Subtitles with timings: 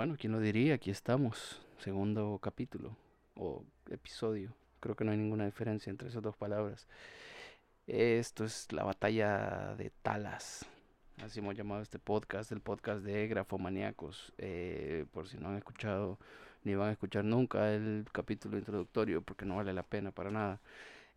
[0.00, 0.76] Bueno, ¿quién lo diría?
[0.76, 2.96] Aquí estamos, segundo capítulo
[3.36, 4.54] o episodio.
[4.80, 6.88] Creo que no hay ninguna diferencia entre esas dos palabras.
[7.86, 10.64] Esto es la batalla de Talas.
[11.22, 14.32] Así hemos llamado este podcast, el podcast de Grafomaníacos.
[14.38, 16.18] Eh, por si no han escuchado
[16.64, 20.62] ni van a escuchar nunca el capítulo introductorio porque no vale la pena para nada.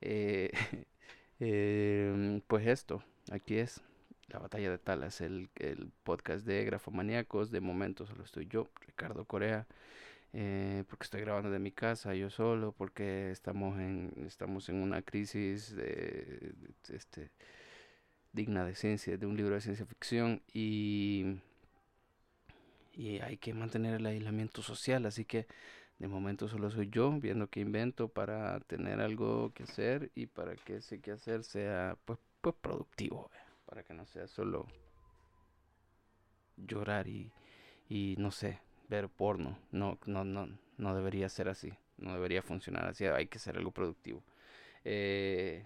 [0.01, 0.51] Eh,
[1.39, 3.81] em, pues esto, aquí es
[4.27, 7.51] la batalla de Talas, el, el podcast de Grafomaníacos.
[7.51, 9.67] De momento solo estoy yo, Ricardo Corea.
[10.35, 15.03] Eh, porque estoy grabando de mi casa yo solo, porque estamos en, estamos en una
[15.03, 16.55] crisis de,
[16.89, 17.29] este,
[18.31, 21.37] digna de ciencia, de un libro de ciencia ficción y,
[22.93, 25.45] y hay que mantener el aislamiento social, así que
[25.99, 30.55] de momento solo soy yo viendo qué invento para tener algo que hacer y para
[30.55, 33.29] que ese que hacer sea pues, pues productivo,
[33.65, 34.67] para que no sea solo
[36.57, 37.31] llorar y,
[37.89, 39.57] y no sé, ver porno.
[39.71, 41.73] No, no, no, no debería ser así.
[41.97, 43.05] No debería funcionar así.
[43.05, 44.23] Hay que ser algo productivo.
[44.83, 45.65] Eh,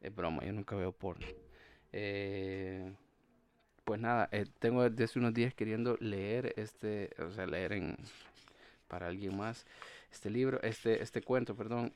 [0.00, 1.26] es broma, yo nunca veo porno.
[1.92, 2.92] Eh,
[3.84, 7.96] pues nada, eh, tengo desde unos días queriendo leer este, o sea, leer en
[8.88, 9.66] para alguien más
[10.12, 11.92] este libro, este, este cuento, perdón.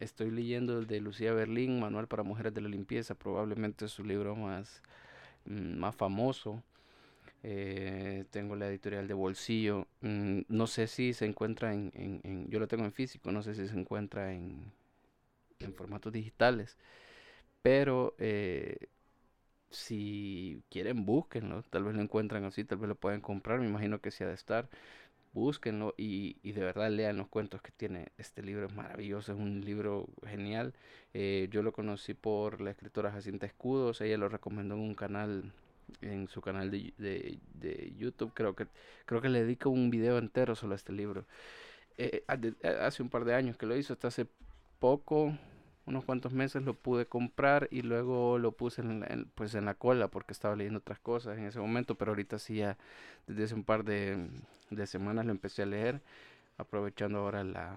[0.00, 4.04] estoy leyendo el de Lucía Berlín, Manual para Mujeres de la Limpieza, probablemente es su
[4.04, 4.82] libro más,
[5.46, 6.62] mm, más famoso.
[7.44, 9.86] Eh, tengo la editorial de bolsillo.
[10.00, 13.54] Mm, no sé si se encuentra en, en, Yo lo tengo en físico, no sé
[13.54, 14.72] si se encuentra en,
[15.60, 16.76] en formatos digitales.
[17.62, 18.88] Pero eh,
[19.70, 21.62] si quieren, búsquenlo.
[21.64, 23.60] Tal vez lo encuentran así, tal vez lo pueden comprar.
[23.60, 24.68] Me imagino que sí ha de estar.
[25.32, 28.08] Búsquenlo y, y, de verdad lean los cuentos que tiene.
[28.18, 30.74] Este libro es maravilloso, es un libro genial.
[31.14, 34.00] Eh, yo lo conocí por la escritora Jacinta Escudos.
[34.02, 35.52] Ella lo recomendó en un canal
[36.00, 38.32] en su canal de, de, de, YouTube.
[38.34, 38.66] Creo que,
[39.06, 41.24] creo que le dedico un video entero solo a este libro.
[41.98, 42.24] Eh,
[42.80, 44.26] hace un par de años que lo hizo, hasta hace
[44.78, 45.36] poco,
[45.86, 50.08] unos cuantos meses lo pude comprar y luego lo puse en, pues en la cola
[50.08, 52.76] porque estaba leyendo otras cosas en ese momento, pero ahorita sí ya
[53.26, 54.28] desde hace un par de,
[54.70, 56.00] de semanas lo empecé a leer,
[56.58, 57.76] aprovechando ahora la,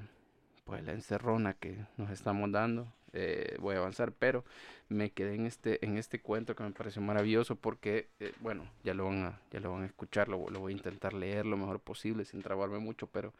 [0.65, 4.43] pues la encerrona que nos estamos dando eh, voy a avanzar, pero
[4.89, 8.93] me quedé en este, en este cuento que me pareció maravilloso porque, eh, bueno, ya
[8.93, 11.79] lo van a, ya lo van a escuchar, lo, voy a intentar leer lo mejor
[11.79, 13.33] posible sin trabarme mucho, pero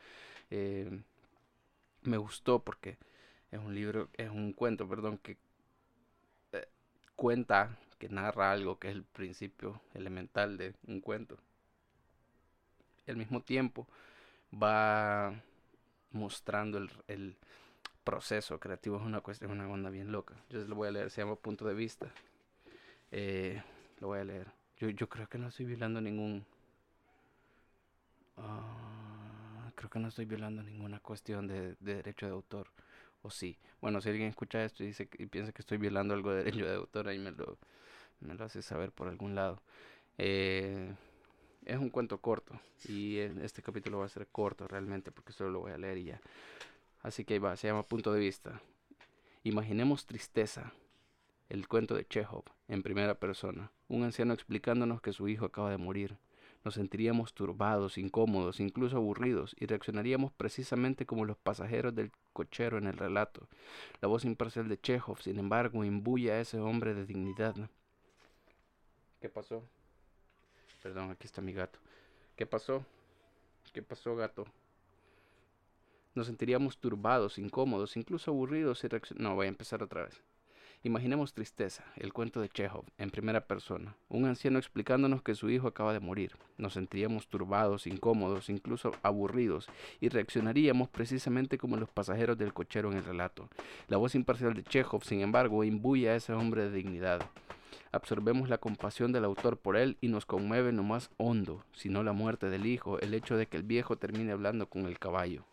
[0.50, 1.02] eh,
[2.04, 2.98] me gustó porque
[3.52, 5.38] es un libro, es un cuento, perdón, que
[7.16, 11.38] cuenta, que narra algo que es el principio elemental de un cuento.
[13.08, 13.88] Y al mismo tiempo
[14.52, 15.34] va
[16.12, 17.38] mostrando el
[18.06, 20.36] proceso creativo es una cuestión, una onda bien loca.
[20.50, 22.08] Yo lo voy a leer, se llama Punto de Vista.
[23.12, 23.62] Eh,
[24.00, 24.48] lo voy a leer.
[24.78, 26.46] Yo, yo creo que no estoy violando ningún...
[28.38, 32.68] Ah, creo que no estoy violando ninguna cuestión de, derecho de autor.
[33.26, 33.58] O sí.
[33.82, 36.64] Bueno, si alguien escucha esto y, dice, y piensa que estoy violando algo de derecho
[36.64, 37.58] de autor, ahí me lo,
[38.20, 39.64] me lo hace saber por algún lado.
[40.20, 40.94] Eh,
[41.66, 42.54] es un cuento corto
[42.88, 46.04] y este capítulo va a ser corto realmente porque solo lo voy a leer y
[46.04, 46.22] ya.
[47.02, 48.62] Así que va, se llama Punto de Vista.
[49.42, 50.74] Imaginemos tristeza,
[51.50, 53.72] el cuento de Chekhov, en primera persona.
[53.88, 56.20] Un anciano explicándonos que su hijo acaba de morir.
[56.66, 62.88] Nos sentiríamos turbados, incómodos, incluso aburridos, y reaccionaríamos precisamente como los pasajeros del cochero en
[62.88, 63.48] el relato.
[64.02, 67.56] La voz imparcial de Chekhov, sin embargo, imbuye a ese hombre de dignidad.
[69.22, 69.64] ¿Qué pasó?
[70.82, 71.78] Perdón, aquí está mi gato.
[72.36, 72.84] ¿Qué pasó?
[73.72, 74.48] ¿Qué pasó, gato?
[76.16, 78.88] Nos sentiríamos turbados, incómodos, incluso aburridos y
[79.22, 80.20] No, voy a empezar otra vez.
[80.86, 83.96] Imaginemos tristeza, el cuento de Chekhov, en primera persona.
[84.08, 86.34] Un anciano explicándonos que su hijo acaba de morir.
[86.60, 89.68] Nos sentiríamos turbados, incómodos, incluso aburridos,
[90.00, 93.50] y reaccionaríamos precisamente como los pasajeros del cochero en el relato.
[93.88, 97.20] La voz imparcial de Chekhov, sin embargo, imbuye a ese hombre de dignidad.
[97.92, 102.04] Absorbemos la compasión del autor por él y nos conmueve lo más hondo, si no
[102.04, 105.46] la muerte del hijo, el hecho de que el viejo termine hablando con el caballo.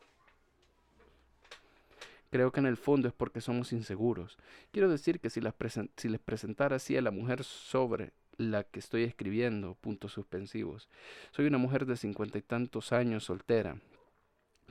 [2.32, 4.38] Creo que en el fondo es porque somos inseguros.
[4.70, 5.55] Quiero decir que si, las
[6.02, 10.88] les presentara así a la mujer sobre la que estoy escribiendo, puntos suspensivos.
[11.32, 13.76] Soy una mujer de cincuenta y tantos años, soltera.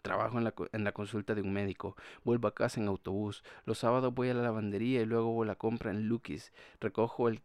[0.02, 1.96] Trabajo en la, en la, consulta de un médico.
[2.24, 3.44] Vuelvo a casa en autobús.
[3.66, 6.52] Los sábados voy a la lavandería y luego voy a la compra en Lucky's.
[6.80, 7.44] Recojo el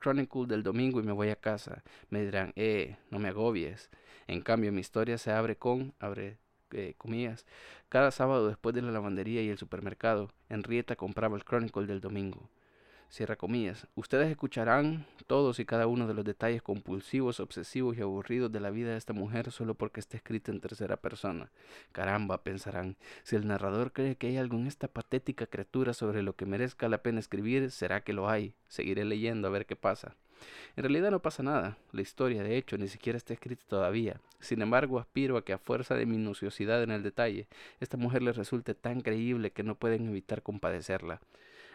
[0.00, 1.84] Chronicle del domingo y me voy a casa.
[2.08, 3.90] Me dirán, eh, no me agobies.
[4.28, 6.38] En cambio, mi historia se abre con, abre
[6.72, 7.46] eh, comillas.
[7.88, 12.48] Cada sábado después de la lavandería y el supermercado, Henrietta compraba el Chronicle del domingo.
[13.10, 13.86] Cierra comillas.
[13.94, 18.68] Ustedes escucharán todos y cada uno de los detalles compulsivos, obsesivos y aburridos de la
[18.68, 21.50] vida de esta mujer solo porque está escrita en tercera persona.
[21.92, 26.36] Caramba, pensarán, si el narrador cree que hay algo en esta patética criatura sobre lo
[26.36, 28.54] que merezca la pena escribir, será que lo hay.
[28.68, 30.14] Seguiré leyendo a ver qué pasa.
[30.76, 31.78] En realidad no pasa nada.
[31.92, 34.20] La historia, de hecho, ni siquiera está escrita todavía.
[34.40, 37.48] Sin embargo, aspiro a que a fuerza de minuciosidad en el detalle,
[37.80, 41.20] esta mujer les resulte tan creíble que no pueden evitar compadecerla.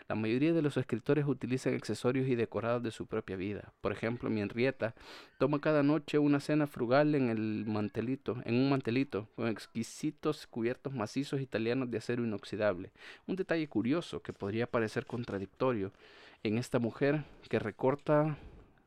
[0.09, 3.71] La mayoría de los escritores utilizan accesorios y decorados de su propia vida.
[3.79, 4.93] Por ejemplo, mi Henrietta
[5.37, 10.93] toma cada noche una cena frugal en el mantelito, en un mantelito, con exquisitos cubiertos
[10.93, 12.91] macizos italianos de acero inoxidable.
[13.27, 15.93] Un detalle curioso que podría parecer contradictorio
[16.43, 18.37] en esta mujer que recorta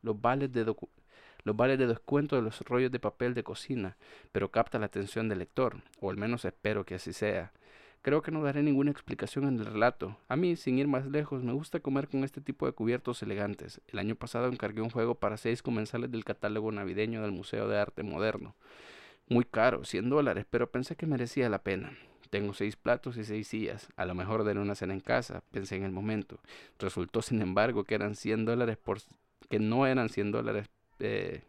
[0.06, 0.76] los vales de los
[1.44, 3.96] de descuento de los rollos de papel de cocina,
[4.32, 7.52] pero capta la atención del lector, o al menos espero que así sea.
[8.02, 10.16] Creo que no daré ninguna explicación en el relato.
[10.28, 13.80] A mí, sin ir más lejos, me gusta comer con este tipo de cubiertos elegantes.
[13.88, 17.78] El año pasado encargué un juego para seis comensales del catálogo navideño del Museo de
[17.78, 18.54] Arte Moderno.
[19.28, 21.98] Muy caro, 100 dólares, pero pensé que merecía la pena.
[22.30, 23.88] Tengo seis platos y seis sillas.
[23.96, 26.38] A lo mejor daré una cena en casa, pensé en el momento.
[26.78, 28.98] Resultó, sin embargo, que eran 100 dólares por...
[29.48, 30.68] que no eran 100 dólares
[30.98, 31.42] eh,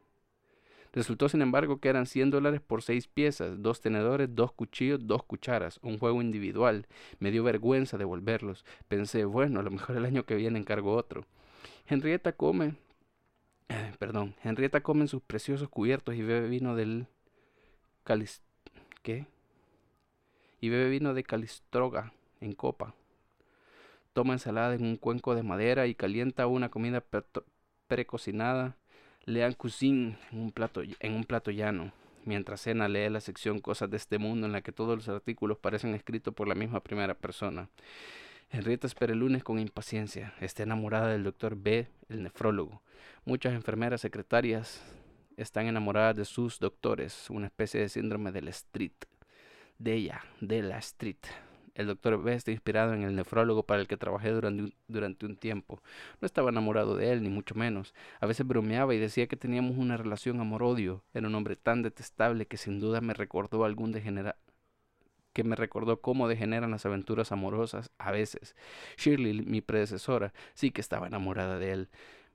[0.98, 5.24] Resultó, sin embargo, que eran 100 dólares por seis piezas, dos tenedores, dos cuchillos, dos
[5.24, 6.88] cucharas, un juego individual.
[7.20, 8.66] Me dio vergüenza devolverlos.
[8.88, 11.26] Pensé, bueno, a lo mejor el año que viene encargo otro.
[11.86, 12.78] Henrietta come,
[13.70, 17.06] eh, perdón, Henrietta come en sus preciosos cubiertos y bebe vino del
[19.04, 19.28] ¿qué?
[20.62, 22.12] Y bebe vino de calistroga
[22.42, 22.96] en copa.
[24.14, 27.02] Toma ensalada en un cuenco de madera y calienta una comida
[27.88, 28.76] precocinada
[29.28, 31.92] Lean cuisine en un plato, en un plato llano.
[32.24, 35.58] Mientras cena lee la sección Cosas de este mundo en la que todos los artículos
[35.58, 37.70] parecen escritos por la misma primera persona.
[38.50, 40.34] Henrietta espera el lunes con impaciencia.
[40.40, 42.82] Está enamorada del doctor B, el nefrólogo.
[43.26, 44.82] Muchas enfermeras secretarias
[45.36, 48.94] están enamoradas de sus doctores, una especie de síndrome de la street.
[49.78, 51.18] De ella, de la street.
[51.78, 55.80] El doctor B está inspirado en el nefrólogo para el que trabajé durante un, tiempo.
[56.20, 57.94] No estaba enamorado de él, ni mucho menos.
[58.20, 61.04] A veces bromeaba y decía que teníamos una relación amor-odio.
[61.14, 64.36] Era un hombre tan detestable que sin duda me recordó algún degenerado
[65.34, 68.56] que me recordó cómo degeneran las aventuras amorosas a veces.
[68.98, 71.90] Shirley, mi predecesora, sí que estaba enamorada de él.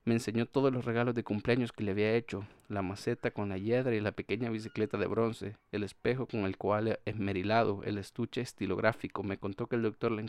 [0.05, 3.57] Me enseñó todos los regalos de cumpleaños que le había hecho, la maceta con la
[3.57, 8.41] hiedra y la pequeña bicicleta de bronce, el espejo con el cual esmerilado, el estuche
[8.41, 9.23] estilográfico.
[9.23, 10.25] Me contó que el doctor le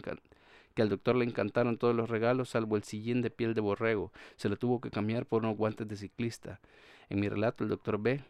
[0.74, 4.12] que al doctor le encantaron todos los regalos salvo el sillín de piel de borrego.
[4.36, 6.60] Se lo tuvo que cambiar por unos guantes de ciclista.
[7.08, 8.20] En mi relato el doctor B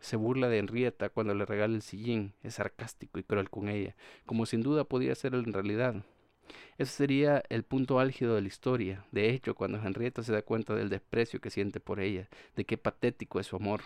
[0.00, 3.94] se burla de Henrietta cuando le regala el sillín, es sarcástico y cruel con ella,
[4.26, 6.02] como sin duda podía ser en realidad.
[6.78, 9.04] Ese sería el punto álgido de la historia.
[9.12, 12.76] De hecho, cuando Henrietta se da cuenta del desprecio que siente por ella, de qué
[12.76, 13.82] patético es su amor.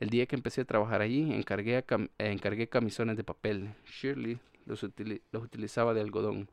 [0.00, 1.84] El día que empecé a trabajar allí, encargué,
[2.18, 3.74] encargué camisones de papel.
[3.86, 4.86] Shirley los,
[5.32, 6.48] los utilizaba de algodón.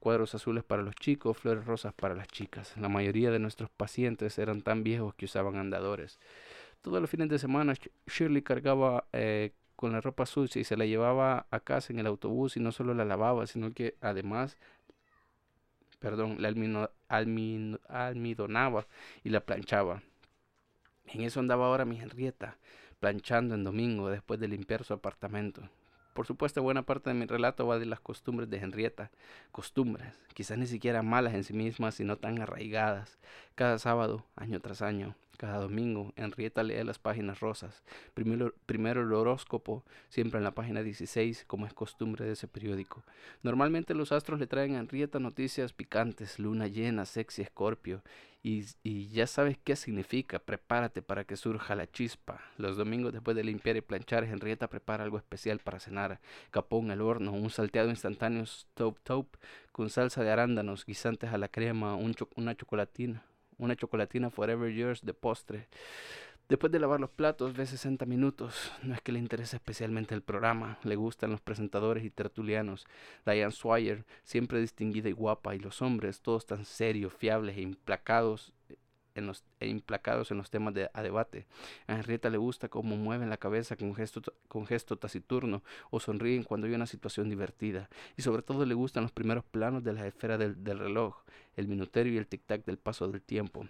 [0.00, 2.76] Cuadros azules para los chicos, flores rosas para las chicas.
[2.76, 6.20] La mayoría de nuestros pacientes eran tan viejos que usaban andadores.
[6.82, 7.74] Todos los fines de semana
[8.06, 12.06] Shirley cargaba eh, con la ropa sucia y se la llevaba a casa en el
[12.06, 14.56] autobús y no solo la lavaba, sino que además
[15.98, 16.48] perdón, la
[17.08, 18.86] almidonaba
[19.24, 20.02] y la planchaba.
[21.06, 22.58] En eso andaba ahora mi Henrietta,
[23.00, 25.68] planchando en domingo después de limpiar su apartamento.
[26.12, 29.10] Por supuesto, buena parte de mi relato va de las costumbres de Henrietta.
[29.52, 33.18] Costumbres, quizás ni siquiera malas en sí mismas, sino tan arraigadas.
[33.54, 37.84] Cada sábado, año tras año, cada domingo, Henrietta lee las páginas rosas.
[38.12, 43.04] Primero, el horóscopo, siempre en la página 16, como es costumbre de ese periódico.
[43.44, 48.02] Normalmente los astros le traen a Henrietta noticias picantes, luna llena, sexy, escorpio.
[48.42, 52.40] Y, ya sabes qué significa, prepárate para que surja la chispa.
[52.56, 56.20] Los domingos después de limpiar y planchar, Henrietta prepara algo especial para cenar.
[56.50, 59.26] Capón al horno, un salteado instantáneo top top
[59.70, 63.22] con salsa de arándanos, guisantes a la crema, un una chocolatina,
[63.58, 65.68] una chocolatina Forever Yours de postre.
[66.48, 68.72] Después de lavar los platos, ve 60 minutos.
[68.82, 72.86] No es que le interese especialmente el programa, le gustan los presentadores y tertulianos.
[73.26, 78.54] Diane Swire, siempre distinguida y guapa, y los hombres, todos tan serios, fiables e implacados
[79.14, 81.46] en los, e implacados en los temas de, a debate.
[81.86, 86.44] A Henrietta le gusta cómo mueven la cabeza con gesto, con gesto taciturno o sonríen
[86.44, 87.88] cuando hay una situación divertida.
[88.16, 91.16] Y sobre todo le gustan los primeros planos de la esfera del, del reloj,
[91.56, 93.66] el minuterio y el tic-tac del paso del tiempo.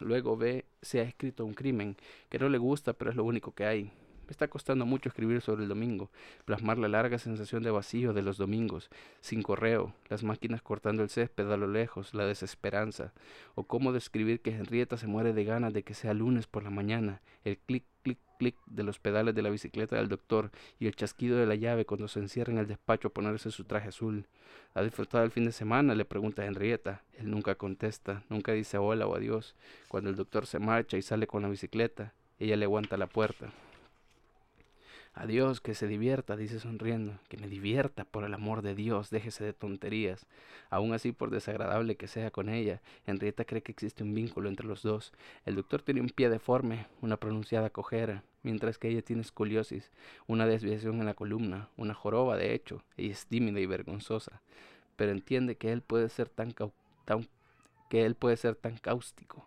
[0.00, 1.96] Luego ve se ha escrito un crimen
[2.28, 3.92] que no le gusta, pero es lo único que hay.
[4.26, 6.10] Me está costando mucho escribir sobre el domingo,
[6.44, 8.88] plasmar la larga sensación de vacío de los domingos,
[9.20, 13.12] sin correo, las máquinas cortando el césped a lo lejos, la desesperanza,
[13.54, 16.70] o cómo describir que Henrietta se muere de ganas de que sea lunes por la
[16.70, 20.94] mañana, el clic, clic, clic de los pedales de la bicicleta del doctor y el
[20.94, 24.26] chasquido de la llave cuando se encierra en el despacho a ponerse su traje azul.
[24.74, 25.94] ¿Ha disfrutado el fin de semana?
[25.94, 27.02] le pregunta Henrietta.
[27.18, 29.54] Él nunca contesta, nunca dice hola o adiós.
[29.88, 33.52] Cuando el doctor se marcha y sale con la bicicleta, ella le aguanta la puerta.
[35.14, 37.18] Adiós, que se divierta, dice sonriendo.
[37.28, 40.26] Que me divierta, por el amor de Dios, déjese de tonterías.
[40.70, 44.66] Aún así, por desagradable que sea con ella, Henrietta cree que existe un vínculo entre
[44.66, 45.12] los dos.
[45.44, 49.90] El doctor tiene un pie deforme, una pronunciada cojera, mientras que ella tiene escoliosis,
[50.26, 54.40] una desviación en la columna, una joroba de hecho, ella es tímida y vergonzosa,
[54.96, 56.54] pero entiende que él puede ser tan,
[57.04, 57.28] tan
[57.90, 59.46] que él puede ser tan cáustico.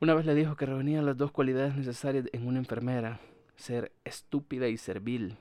[0.00, 3.20] Una vez le dijo que reunía las dos cualidades necesarias en una enfermera,
[3.56, 5.36] ser estúpida y servil.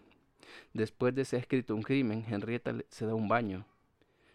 [0.74, 3.66] Después de ser escrito un crimen, Henrietta se da un baño,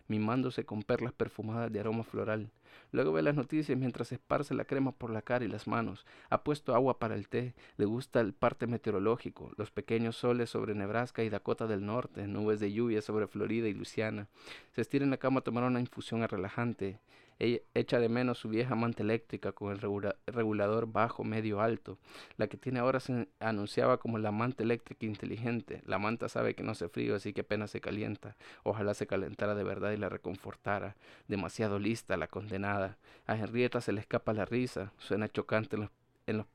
[0.07, 2.51] mimándose con perlas perfumadas de aroma floral.
[2.93, 6.07] Luego ve las noticias mientras esparce la crema por la cara y las manos.
[6.31, 7.55] Ha puesto agua para el té.
[7.77, 12.61] Le gusta el parte meteorológico, los pequeños soles sobre Nebraska y Dakota del Norte, nubes
[12.61, 14.29] de lluvia sobre Florida y Luisiana.
[14.73, 16.99] Se estira en la cama a tomar una infusión relajante.
[17.41, 19.81] Ella echa de menos su vieja manta eléctrica con el
[20.27, 21.99] regulador bajo, medio, alto.
[22.37, 25.83] La que tiene ahora se anunciaba como la manta eléctrica inteligente.
[25.87, 28.37] La manta sabe que no se frío, así que apenas se calienta.
[28.65, 30.97] Ojalá se calentara de verdad y la reconfortara.
[31.29, 32.27] Demasiado lista la
[32.59, 32.97] condenada.
[33.27, 34.93] A Henrietta se le escapa la risa.
[34.99, 35.91] Suena chocante en los,
[36.27, 36.47] en los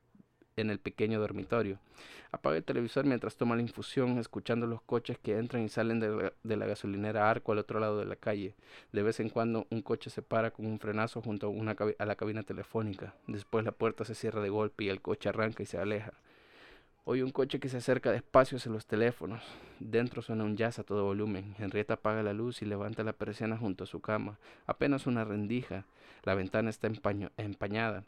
[0.55, 1.79] en el pequeño dormitorio.
[2.31, 6.55] Apaga el televisor mientras toma la infusión, escuchando los coches que entran y salen de
[6.55, 8.53] la, gasolinera Arco al otro lado de la calle.
[8.91, 12.05] De vez en cuando un coche se para con un frenazo junto a, una a
[12.05, 13.15] la cabina telefónica.
[13.25, 16.13] Después la puerta se cierra de golpe y el coche arranca y se aleja.
[17.05, 19.43] Oye un coche que se acerca despacio hacia los teléfonos.
[19.81, 21.53] Dentro suena un jazz a todo volumen.
[21.59, 24.39] Henrietta apaga la luz y levanta la persiana junto a su cama.
[24.67, 25.85] Apenas una rendija.
[26.23, 28.05] La ventana está empañada.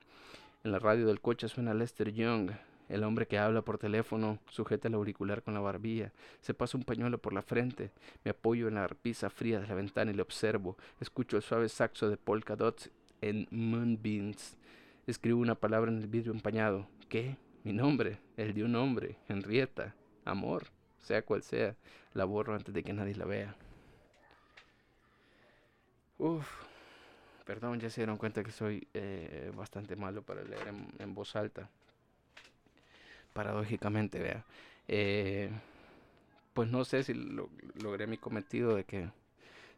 [0.63, 2.51] En la radio del coche suena Lester Young,
[2.87, 6.13] el hombre que habla por teléfono sujeta el auricular con la barbilla.
[6.39, 7.91] Se pasa un pañuelo por la frente.
[8.23, 10.77] Me apoyo en la arpisa fría de la ventana y le observo.
[11.01, 14.57] Escucho el suave saxo de polka dots en Moonbeams.
[15.05, 16.87] Escribo una palabra en el vidrio empañado.
[17.09, 17.35] ¿Qué?
[17.65, 18.19] Mi nombre.
[18.37, 19.17] El de un hombre.
[19.27, 19.95] Henrietta.
[20.23, 20.67] Amor.
[21.01, 21.75] Sea cual sea.
[22.13, 23.55] La borro antes de que nadie la vea.
[26.19, 26.47] Uf.
[27.43, 31.67] Perdón, ya se dieron cuenta que soy eh, bastante malo para leer en, voz alta.
[33.33, 34.45] Paradójicamente, vea.
[34.87, 35.49] Eh,
[36.53, 39.09] pues no sé si logré mi cometido de que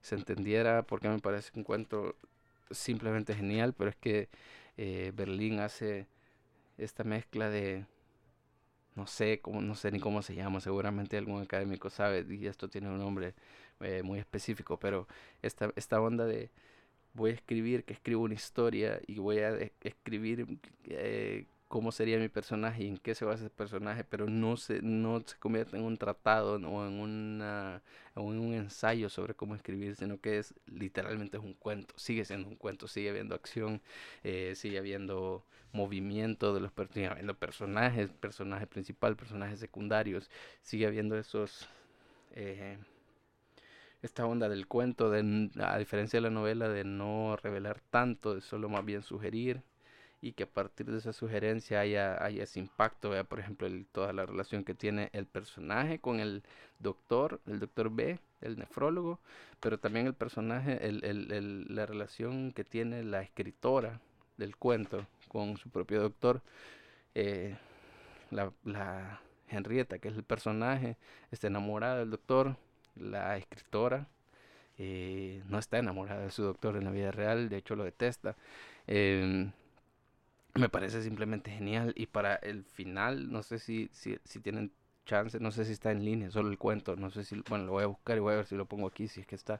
[0.01, 2.17] se entendiera porque me parece un cuento
[2.69, 4.27] simplemente genial, pero es que
[4.75, 6.05] eh, Berlín hace
[6.77, 7.85] esta mezcla de
[8.95, 12.69] no sé cómo no sé ni cómo se llama seguramente algún académico sabe y esto
[12.69, 13.35] tiene un nombre
[14.03, 15.07] muy específico pero
[15.43, 16.49] esta esta onda de
[17.13, 22.29] voy a escribir que escribo una historia y voy a escribir eh, cómo sería mi
[22.29, 25.83] personaje y en qué se basa ese personaje, pero no se, no se convierte en
[25.83, 27.81] un tratado o en, una,
[28.15, 32.47] en un ensayo sobre cómo escribir, sino que es literalmente es un cuento, sigue siendo
[32.47, 33.81] un cuento, sigue habiendo acción,
[34.23, 40.29] eh, sigue habiendo movimiento de los sigue habiendo personajes, personaje principal, personajes secundarios,
[40.61, 41.67] sigue habiendo esos...
[42.31, 42.77] Eh,
[44.03, 48.41] esta onda del cuento, de, a diferencia de la novela, de no revelar tanto, de
[48.41, 49.63] solo más bien sugerir
[50.21, 54.13] y que a partir de esa sugerencia haya, haya ese impacto, vea por ejemplo toda
[54.13, 56.43] la relación que tiene el personaje con el
[56.79, 59.19] doctor, el doctor B, el nefrólogo,
[59.59, 64.01] pero también el personaje, el, el, la relación que tiene la escritora
[64.37, 66.41] del cuento con su propio doctor,
[67.15, 67.55] eh,
[68.31, 70.97] la, la Henrietta, que es el personaje,
[71.31, 72.57] está enamorada del doctor,
[72.95, 74.07] la escritora
[74.77, 78.35] eh, no está enamorada de su doctor en la vida real, de hecho lo detesta.
[78.85, 79.51] Em,
[80.57, 81.93] me parece simplemente genial.
[81.95, 84.71] Y para el final, no sé si, si, si tienen
[85.05, 87.71] chance, no sé si está en línea, solo el cuento, no sé si, bueno, lo
[87.71, 89.59] voy a buscar y voy a ver si lo pongo aquí, si es que está,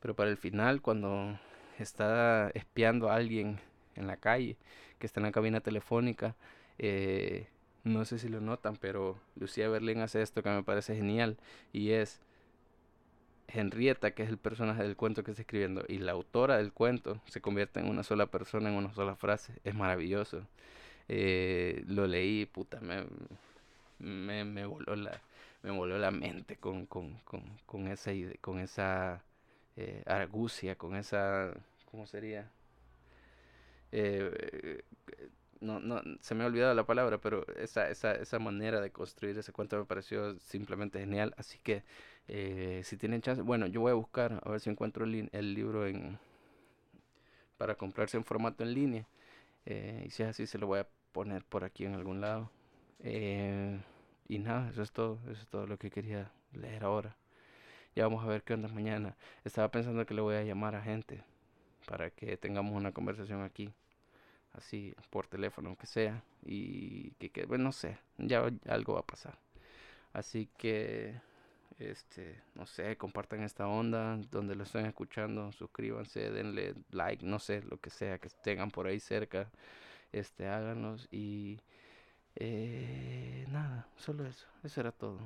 [0.00, 1.38] pero para el final, cuando
[1.78, 3.60] está espiando a alguien
[3.94, 4.56] en la calle,
[4.98, 6.34] que está en la cabina telefónica,
[6.78, 7.48] eh,
[7.84, 11.38] no sé si lo notan, pero Lucía Berlín hace esto que me parece genial
[11.72, 12.20] y es
[13.48, 17.20] Henrietta, que es el personaje del cuento que está escribiendo, y la autora del cuento
[17.26, 19.54] se convierte en una sola persona, en una sola frase.
[19.64, 20.46] Es maravilloso.
[21.08, 23.06] Eh, lo leí, puta, me,
[23.98, 25.20] me, me, voló la,
[25.62, 29.22] me voló la mente con, con, con, con esa, con esa
[29.76, 31.52] eh, argucia, con esa,
[31.90, 32.50] ¿cómo sería?
[33.92, 34.82] Eh,
[35.60, 39.36] no, no, se me ha olvidado la palabra, pero esa, esa, esa manera de construir
[39.38, 41.34] ese cuento me pareció simplemente genial.
[41.36, 41.82] Así que
[42.28, 45.54] eh, si tienen chance, bueno, yo voy a buscar a ver si encuentro el, el
[45.54, 46.18] libro en
[47.56, 49.06] para comprarse en formato en línea.
[49.66, 52.50] Eh, y si es así, se lo voy a poner por aquí en algún lado.
[53.00, 53.78] Eh,
[54.28, 55.18] y nada, eso es todo.
[55.24, 57.16] Eso es todo lo que quería leer ahora.
[57.96, 59.16] Ya vamos a ver qué onda mañana.
[59.44, 61.22] Estaba pensando que le voy a llamar a gente
[61.86, 63.72] para que tengamos una conversación aquí
[64.52, 69.06] así por teléfono, aunque sea, y que, que bueno, no sé, ya algo va a
[69.06, 69.38] pasar.
[70.12, 71.20] Así que,
[71.78, 77.62] este, no sé, compartan esta onda, donde lo estén escuchando, suscríbanse, denle like, no sé,
[77.62, 79.50] lo que sea que tengan por ahí cerca,
[80.12, 81.60] este, háganos y
[82.36, 85.18] eh, nada, solo eso, eso era todo.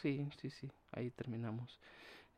[0.00, 1.80] Sí, sí, sí, ahí terminamos.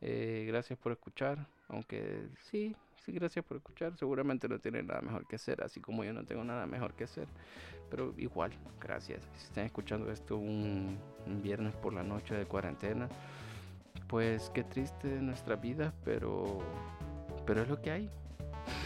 [0.01, 2.75] Eh, gracias por escuchar, aunque sí,
[3.05, 3.97] sí, gracias por escuchar.
[3.97, 7.03] Seguramente no tienen nada mejor que hacer, así como yo no tengo nada mejor que
[7.03, 7.27] hacer.
[7.89, 9.21] Pero igual, gracias.
[9.35, 10.97] Si están escuchando esto un,
[11.41, 13.09] viernes por la noche de cuarentena,
[14.07, 16.59] pues qué triste nuestra vida, pero,
[17.45, 18.09] pero es lo que hay.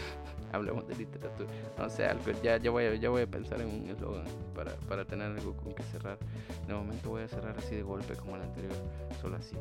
[0.52, 1.48] Hablemos de literatura.
[1.78, 5.04] No sé, algo, ya, ya, voy, a, voy a pensar en un eslogan para, para
[5.04, 6.18] tener algo con que cerrar.
[6.66, 8.74] De momento voy a cerrar así de golpe como el anterior,
[9.20, 9.56] solo así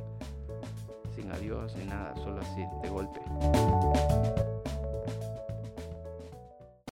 [1.15, 3.19] sin adiós ni nada, solo así, de golpe.